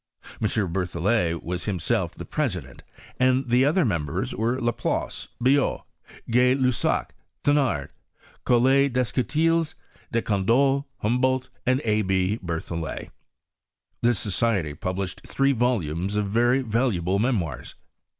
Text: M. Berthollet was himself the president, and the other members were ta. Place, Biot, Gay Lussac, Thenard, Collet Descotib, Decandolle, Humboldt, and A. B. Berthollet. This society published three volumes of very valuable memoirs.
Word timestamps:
M. 0.41 0.47
Berthollet 0.73 1.43
was 1.43 1.65
himself 1.65 2.13
the 2.15 2.25
president, 2.25 2.81
and 3.19 3.47
the 3.47 3.63
other 3.63 3.85
members 3.85 4.33
were 4.33 4.59
ta. 4.59 4.71
Place, 4.71 5.27
Biot, 5.39 5.81
Gay 6.27 6.55
Lussac, 6.55 7.11
Thenard, 7.43 7.89
Collet 8.43 8.91
Descotib, 8.93 9.75
Decandolle, 10.11 10.87
Humboldt, 11.03 11.49
and 11.67 11.83
A. 11.85 12.01
B. 12.01 12.39
Berthollet. 12.41 13.11
This 14.01 14.17
society 14.17 14.73
published 14.73 15.21
three 15.27 15.51
volumes 15.51 16.15
of 16.15 16.25
very 16.27 16.63
valuable 16.63 17.19
memoirs. 17.19 17.75